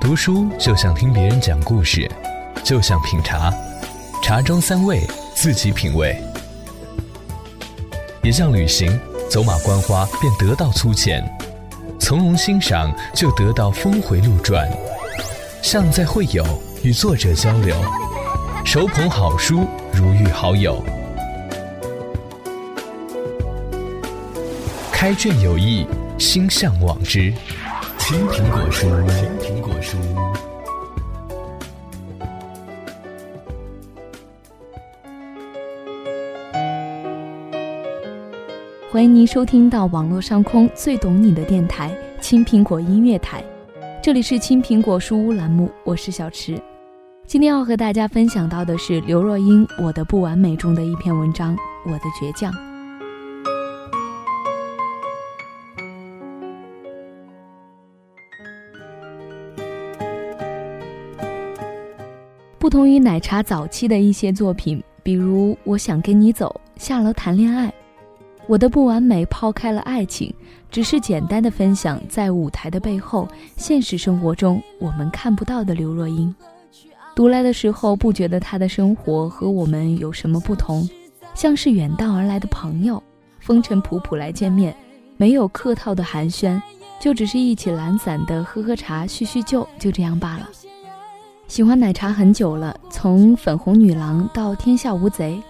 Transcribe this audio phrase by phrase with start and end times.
[0.00, 2.10] 读书就像听别人讲故事，
[2.64, 3.52] 就像品茶，
[4.22, 6.16] 茶中三味，自己品味；
[8.22, 8.98] 也像旅行，
[9.28, 11.22] 走马观花便得到粗浅，
[12.00, 14.66] 从容欣赏就得到峰回路转；
[15.60, 16.44] 像在会友，
[16.82, 17.76] 与作者交流，
[18.64, 20.82] 手捧好书如遇好友。
[24.90, 25.86] 开卷有益，
[26.18, 27.32] 心向往之。
[27.98, 28.88] 青苹果书，
[38.92, 43.42] 欢迎您收听到网络上空最懂你的电台——青苹果音乐台。
[44.02, 46.60] 这里是青苹果书屋栏目，我是小池。
[47.26, 52.52] 今天要和大家分享到的是刘若英《我的不完美》中的一篇文章《我的倔强》。
[62.70, 67.66] 不同于奶茶早期的一些作品，比如《我想跟你走》《下楼谈恋爱》，
[68.46, 70.32] 我的不完美抛开了爱情，
[70.70, 73.26] 只是简单的分享在舞台的背后，
[73.56, 76.32] 现实生活中我们看不到的刘若英。
[77.16, 80.88] 读来的时候，不觉得她的生活和我们有什么不同，
[81.34, 83.02] 像是远道而来的朋友，
[83.40, 84.72] 风尘仆仆来见面，
[85.16, 86.62] 没有客套的寒暄，
[87.00, 90.48] 就只是一起懒散的喝喝茶、叙叙旧，就这样罢了。
[91.50, 95.42] 喜欢奶茶很久了，从粉红女郎到天下无贼，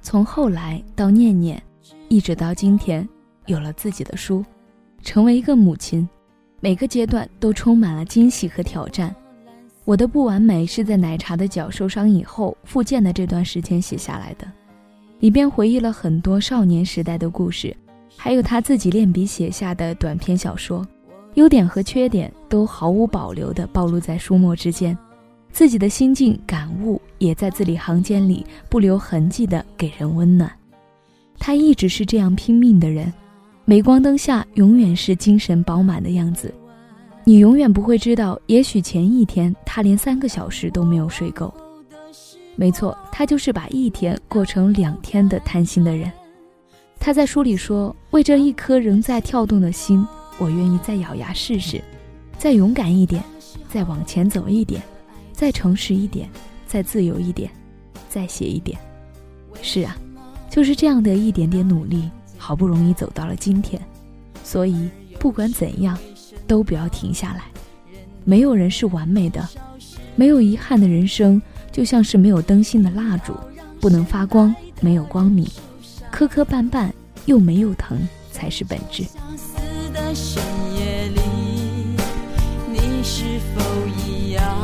[0.00, 1.60] 从后来到念念，
[2.08, 3.06] 一直到今天，
[3.46, 4.44] 有了自己的书，
[5.02, 6.08] 成为一个母亲，
[6.60, 9.12] 每个阶段都充满了惊喜和挑战。
[9.84, 14.46] 我的不完美是在奶茶的脚受伤以后复健的这段时间写下来的，
[15.18, 17.76] 里边回忆了很多少年时代的故事，
[18.16, 20.86] 还有他自己练笔写下的短篇小说，
[21.34, 24.96] 优点和缺点都毫无保留地暴露在书墨之间。
[25.54, 30.50] 自己的心境感悟也在字里行间里不留痕迹地给人温暖。
[31.38, 33.12] 他一直是这样拼命的人，
[33.64, 36.52] 镁光灯下永远是精神饱满的样子。
[37.22, 41.54] 你永远不会知道，也许前一天他连三个小时都没有睡够。
[42.56, 46.10] 没错，他就是把一天过成两天的贪心的人。
[46.98, 50.04] 他在书里说：“为这一颗仍在跳动的心，
[50.38, 51.80] 我愿意再咬牙试试，
[52.36, 53.22] 再勇敢一点，
[53.68, 54.82] 再往前走一点。”
[55.34, 56.30] 再诚实一点，
[56.66, 57.50] 再自由一点，
[58.08, 58.78] 再写一点。
[59.60, 59.96] 是啊，
[60.48, 62.08] 就是这样的一点点努力，
[62.38, 63.82] 好不容易走到了今天。
[64.44, 65.98] 所以不管怎样，
[66.46, 67.42] 都不要停下来。
[68.24, 69.46] 没有人是完美的，
[70.16, 73.34] 没有遗憾的人生，就像是没有灯芯的蜡烛，
[73.80, 75.46] 不能发光，没有光明，
[76.10, 76.90] 磕磕绊绊
[77.26, 77.98] 又没有疼，
[78.30, 79.02] 才是本质。
[79.02, 79.56] 相思
[79.92, 80.42] 的深
[80.76, 81.20] 夜里
[82.70, 83.24] 你是
[83.54, 83.62] 否
[84.08, 84.63] 一样？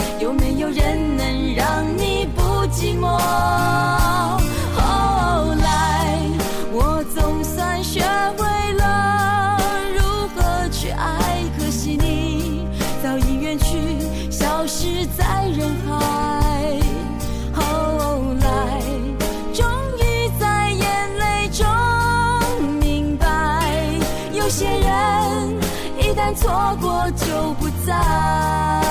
[26.35, 28.90] 错过就不再。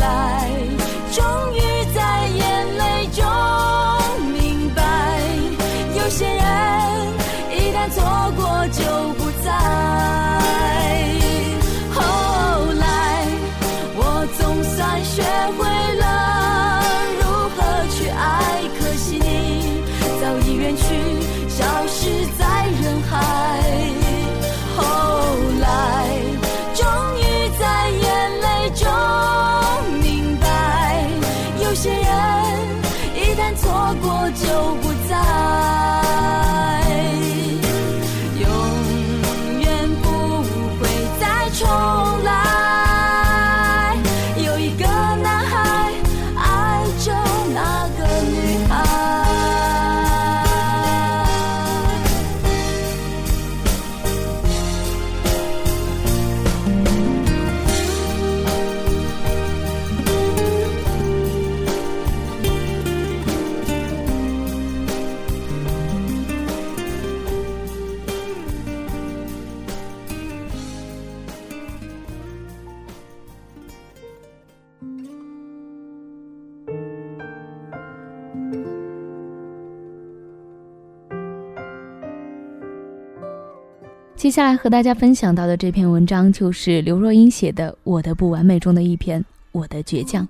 [84.21, 89.19] 接下来和大家分享到的这篇文章，就是刘若英写的《我的不完美》中的一篇
[89.51, 90.27] 《我的倔强》。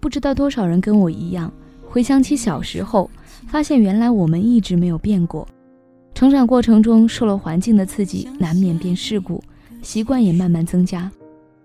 [0.00, 1.52] 不知道多少人跟我一样，
[1.88, 3.08] 回想起小时候，
[3.46, 5.46] 发现原来我们一直没有变过。
[6.16, 9.40] 成长过程中受了环境的刺激，难免变世故，
[9.82, 11.08] 习惯也慢慢增加，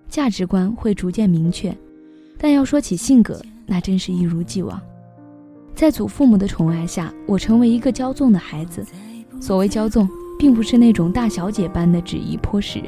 [0.10, 1.76] 价值观会逐渐明确。
[2.38, 4.80] 但要说起性格，那真是一如既往。
[5.76, 8.84] 在祖父母的宠爱下，我成为一个骄纵的孩子。
[9.42, 10.08] 所谓骄纵，
[10.40, 12.82] 并不是那种大小姐般的指意泼使，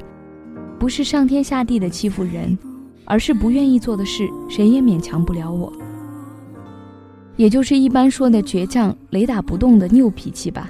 [0.79, 2.57] 不是上天下地的欺负人，
[3.03, 5.71] 而是不愿意做的事，谁也勉强不了我。
[7.35, 10.69] 也就是一般说的倔强、雷打不动的拗脾气吧。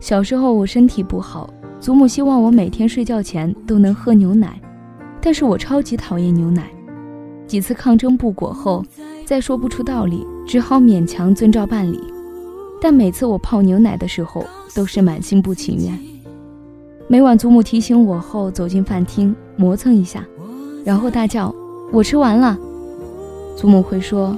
[0.00, 4.58] 小时候我身体不好，祖母希望我每天睡觉前都能喝牛奶，
[5.20, 6.70] 但是我超级讨厌牛奶。
[7.46, 8.82] 几次抗争不果后，
[9.30, 10.26] 再说不出道理。
[10.44, 12.02] 只好勉强遵照办理，
[12.82, 14.44] 但每次我泡牛奶的时候
[14.74, 15.96] 都是满心不情愿。
[17.06, 20.26] 每晚祖母提醒我后，走进饭厅磨蹭一下，
[20.84, 21.54] 然后大叫
[21.94, 22.58] ：“我吃完了。”
[23.56, 24.36] 祖母会说：“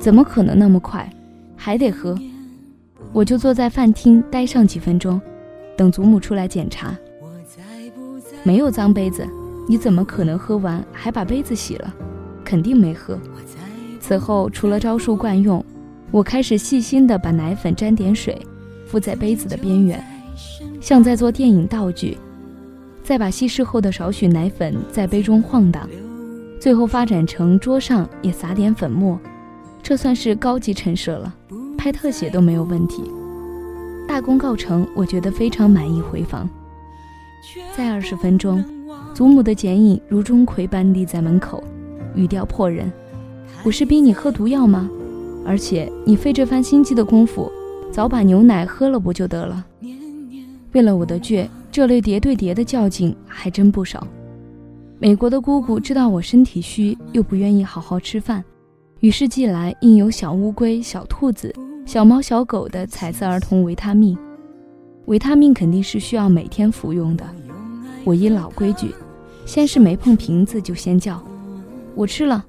[0.00, 1.08] 怎么可能那么快？
[1.54, 2.18] 还得喝。”
[3.14, 5.20] 我就坐在饭厅待上几分钟，
[5.76, 6.92] 等祖母出来检查。
[8.42, 9.24] 没有脏杯子，
[9.68, 11.94] 你怎么可能喝完还把杯子洗了？
[12.44, 13.16] 肯定没喝。
[14.12, 15.64] 此后，除了招数惯用，
[16.10, 18.38] 我开始细心地把奶粉沾点水，
[18.86, 20.04] 敷在杯子的边缘，
[20.82, 22.14] 像在做电影道具；
[23.02, 25.88] 再把稀释后的少许奶粉在杯中晃荡，
[26.60, 29.18] 最后发展成桌上也撒点粉末，
[29.82, 31.34] 这算是高级陈设了，
[31.78, 33.02] 拍特写都没有问题。
[34.06, 36.02] 大功告成，我觉得非常满意。
[36.02, 36.46] 回房，
[37.74, 38.62] 再二十分钟，
[39.14, 41.64] 祖母的剪影如钟馗般立在门口，
[42.14, 42.92] 语调迫人。
[43.64, 44.90] 我是逼你喝毒药吗？
[45.46, 47.50] 而且你费这番心机的功夫，
[47.92, 49.64] 早把牛奶喝了不就得了？
[50.72, 54.04] 为了我的倔，这类叠对叠的较劲还真不少。
[54.98, 58.42] 美国的姑姑知道我身体虚，又不愿意好好吃饭，
[58.98, 61.54] 于是寄来印有小乌龟、小兔子、
[61.86, 64.18] 小猫、小狗的彩色儿童维他命。
[65.06, 67.24] 维他命肯定是需要每天服用的。
[68.02, 68.92] 我依老规矩，
[69.46, 71.22] 先是没碰瓶子就先叫，
[71.94, 72.44] 我吃了。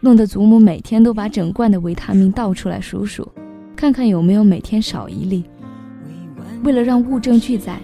[0.00, 3.28] 弄得祖母每天都把整罐的维他命倒出来数数，
[3.74, 5.42] 看看有没有每天少一粒。
[6.62, 7.80] 为了让物证俱在，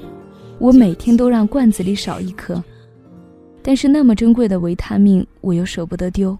[0.58, 2.62] 我每天都让罐子里少一颗。
[3.62, 6.36] 但是那么珍贵的维他命，我又舍不得丢，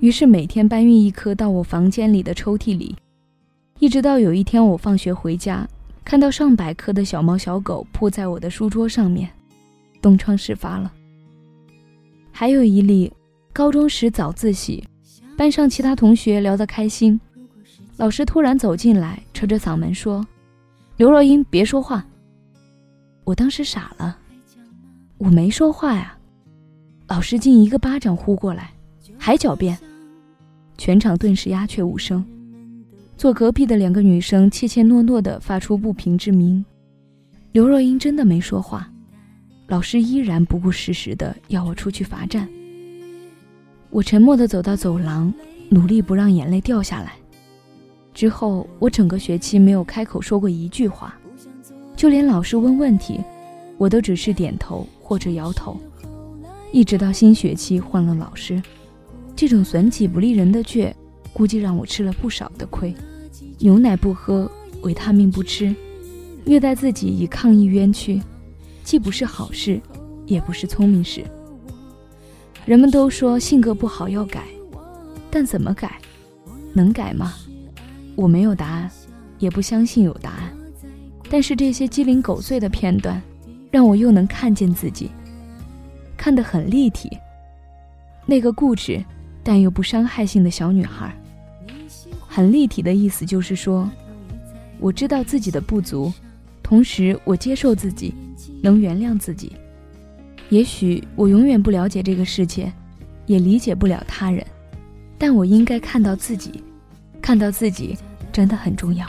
[0.00, 2.94] 于是每天搬运一颗到我房间里的抽屉里。
[3.78, 5.66] 一直到有一天我放学回家，
[6.04, 9.30] 看到上百颗的小猫小狗铺在我的书桌上面，
[10.02, 10.92] 东窗事发了。
[12.30, 13.12] 还有一例，
[13.52, 14.84] 高中时早自习。
[15.36, 17.20] 班上其他同学聊得开心，
[17.96, 20.24] 老师突然走进来，扯着嗓门说
[20.96, 22.04] ：“刘若英，别说话。”
[23.24, 24.16] 我当时傻了，
[25.18, 26.16] 我没说话呀。
[27.08, 28.72] 老师竟一个巴掌呼过来，
[29.18, 29.76] 还狡辩，
[30.78, 32.24] 全场顿时鸦雀无声。
[33.16, 36.64] 坐隔壁的两个女生怯怯懦懦地发出不平之鸣。
[37.52, 38.90] 刘若英真的没说话，
[39.66, 42.48] 老师依然不顾事实的要我出去罚站。
[43.94, 45.32] 我沉默地走到走廊，
[45.68, 47.12] 努力不让眼泪掉下来。
[48.12, 51.16] 之后，我整个学期没有开口说过一句话，
[51.94, 53.20] 就连老师问问题，
[53.78, 55.78] 我都只是点头或者摇头。
[56.72, 58.60] 一直到新学期换了老师，
[59.36, 60.92] 这种损己不利人的倔，
[61.32, 62.92] 估计让我吃了不少的亏。
[63.60, 64.50] 牛奶不喝，
[64.82, 65.72] 维他命不吃，
[66.44, 68.20] 虐待自己以抗议冤屈，
[68.82, 69.80] 既不是好事，
[70.26, 71.24] 也不是聪明事。
[72.66, 74.42] 人们都说性格不好要改，
[75.30, 75.98] 但怎么改？
[76.72, 77.34] 能改吗？
[78.16, 78.90] 我没有答案，
[79.38, 80.50] 也不相信有答案。
[81.30, 83.20] 但是这些鸡零狗碎的片段，
[83.70, 85.10] 让我又能看见自己，
[86.16, 87.10] 看得很立体。
[88.24, 89.04] 那个固执
[89.42, 91.14] 但又不伤害性的小女孩，
[92.26, 93.90] 很立体的意思就是说，
[94.80, 96.10] 我知道自己的不足，
[96.62, 98.14] 同时我接受自己，
[98.62, 99.52] 能原谅自己。
[100.50, 102.72] 也许我永远不了解这个世界，
[103.26, 104.44] 也理解不了他人，
[105.18, 106.62] 但我应该看到自己，
[107.20, 107.96] 看到自己
[108.32, 109.06] 真的很重要。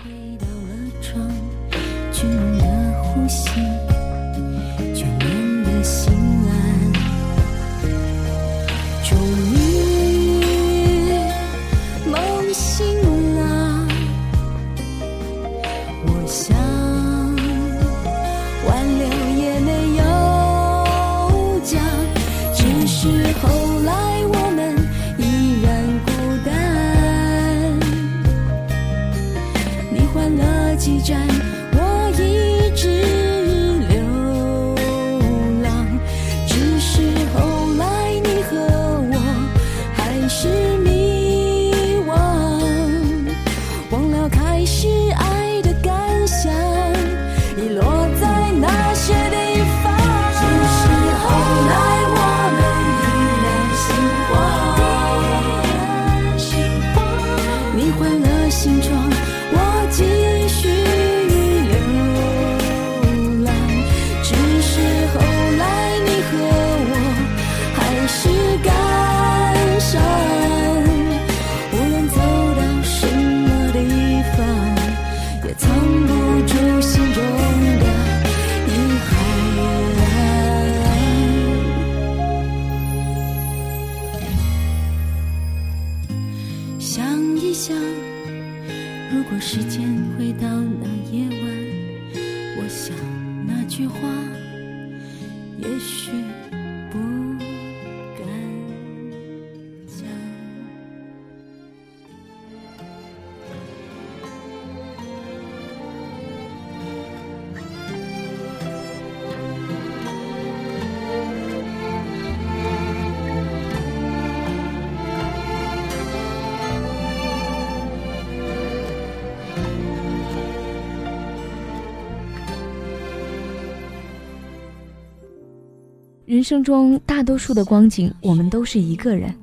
[126.36, 129.34] 人生中大多数的光景，我们都是一个人，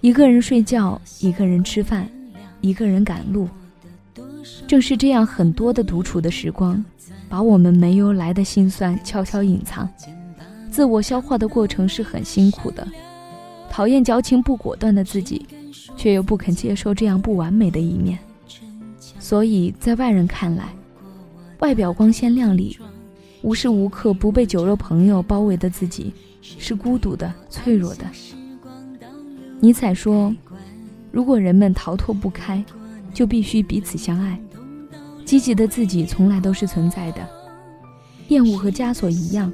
[0.00, 2.08] 一个人睡觉，一个人吃饭，
[2.60, 3.48] 一个人赶路。
[4.64, 6.84] 正是这样很多的独处的时光，
[7.28, 9.90] 把我们没由来的心酸悄悄隐藏。
[10.70, 12.86] 自我消化的过程是很辛苦的，
[13.68, 15.44] 讨厌矫情不果断的自己，
[15.96, 18.16] 却又不肯接受这样不完美的一面。
[19.18, 20.68] 所以在外人看来，
[21.58, 22.78] 外表光鲜亮丽。
[23.42, 28.04] 无时无刻不被酒肉朋友包围的自己，是孤独的、脆弱的。
[29.60, 30.34] 尼采说
[31.10, 32.62] ：“如果人们逃脱不开，
[33.14, 34.38] 就必须彼此相爱。
[35.24, 37.26] 积极的自己从来都是存在的。
[38.28, 39.50] 厌恶和枷锁一样，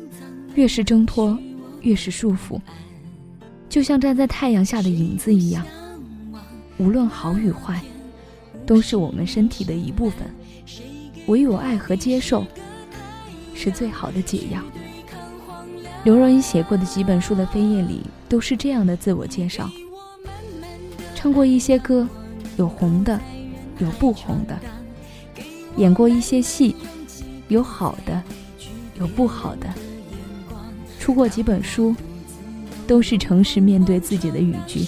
[0.55, 1.39] 越是挣脱，
[1.83, 2.61] 越是束缚。
[3.69, 5.65] 就像站在太阳下的影子一样，
[6.79, 7.81] 无论好与坏，
[8.67, 10.27] 都是我们身体的一部分。
[11.27, 12.45] 唯有爱和接受。”
[13.57, 14.61] 是最好的解药。
[16.05, 19.69] 刘若英写过的几本书的扉页里都是这样的自我介绍。
[21.15, 22.07] 唱过一些歌，
[22.57, 23.19] 有红的，
[23.79, 24.55] 有不红的；
[25.77, 26.77] 演过一些戏，
[27.49, 28.23] 有好的，
[29.01, 29.67] 有不好的；
[31.01, 31.97] 出过几本书，
[32.87, 34.87] 都是诚实面对自己的语句。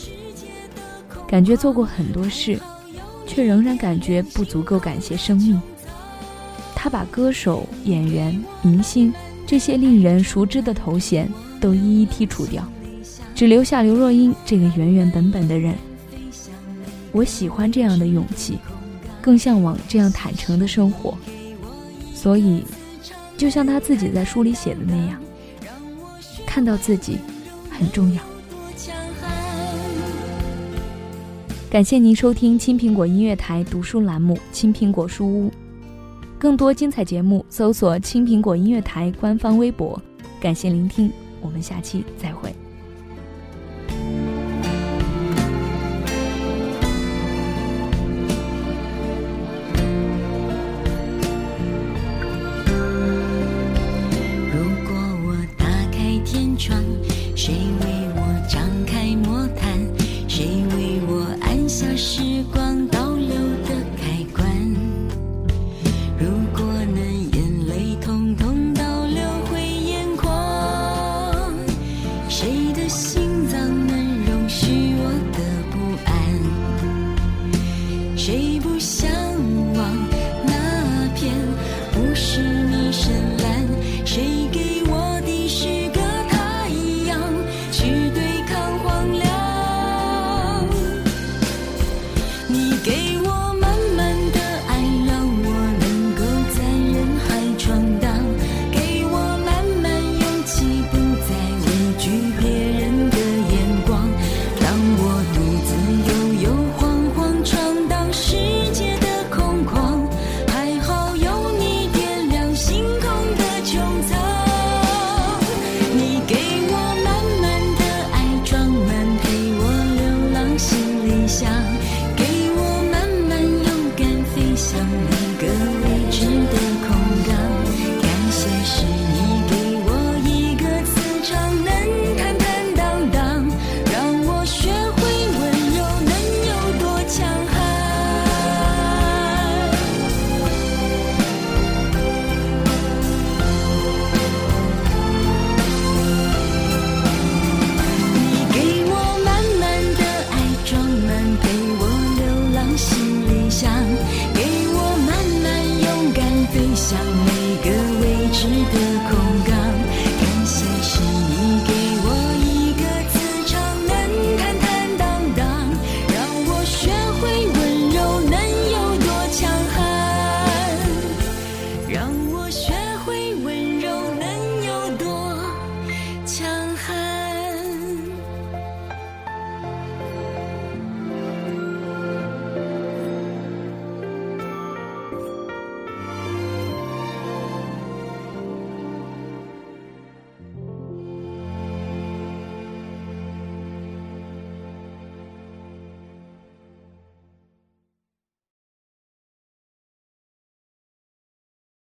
[1.26, 2.58] 感觉做过很多事，
[3.26, 5.60] 却仍然感觉不足够感谢生命。
[6.80, 9.12] 他把歌手、演员、明星
[9.44, 11.28] 这些令人熟知的头衔
[11.60, 12.64] 都一一剔除掉，
[13.34, 15.74] 只留下刘若英这个原原本本的人。
[17.10, 18.58] 我喜欢这样的勇气，
[19.20, 21.18] 更向往这样坦诚的生活。
[22.14, 22.62] 所以，
[23.36, 25.20] 就像他自己在书里写的那样，
[26.46, 27.18] 看到自己
[27.68, 28.22] 很重要。
[31.68, 35.50] 感谢您收听青苹果音乐台读书栏目《青苹果书屋》。
[36.38, 40.00] 更多精彩节目，搜索“青苹果音乐台”官方微博。
[40.40, 42.54] 感谢聆听，我们下期再会。